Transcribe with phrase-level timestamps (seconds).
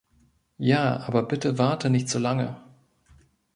[0.57, 2.57] Ja, aber bitte warte nicht so lange.